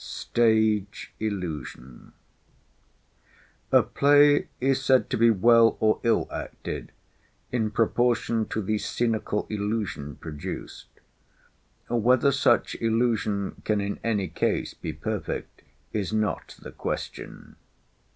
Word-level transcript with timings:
STAGE 0.03 1.13
ILLUSION 1.19 2.13
A 3.71 3.83
play 3.83 4.47
is 4.59 4.83
said 4.83 5.11
to 5.11 5.15
be 5.19 5.29
well 5.29 5.77
or 5.79 5.99
ill 6.01 6.27
acted 6.31 6.91
in 7.51 7.69
proportion 7.69 8.47
to 8.47 8.63
the 8.63 8.79
scenical 8.79 9.45
illusion 9.47 10.15
produced. 10.15 10.87
Whether 11.87 12.31
such 12.31 12.73
illusion 12.81 13.61
can 13.63 13.79
in 13.79 13.99
any 14.03 14.27
case 14.27 14.73
be 14.73 14.91
perfect, 14.91 15.61
is 15.93 16.11
not 16.11 16.57
the 16.63 16.71
question. 16.71 17.57